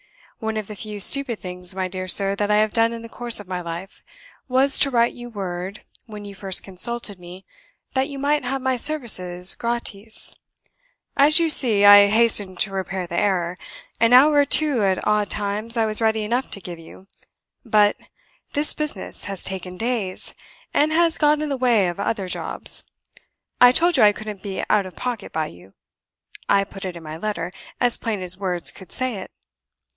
[0.39, 3.07] One of the few stupid things, my dear sir, that I have done in the
[3.09, 4.01] course of my life
[4.47, 7.45] was to write you word, when you first consulted me,
[7.93, 10.33] that you might have my services gratis.
[11.15, 13.55] As you see, I hasten to repair the error.
[13.99, 17.05] An hour or two at odd times I was ready enough to give you.
[17.63, 17.95] But
[18.53, 20.33] this business has taken days,
[20.73, 22.83] and has got in the way of other jobs.
[23.61, 25.73] I told you I couldn't be out of pocket by you
[26.49, 29.29] I put it in my letter, as plain as words could say it."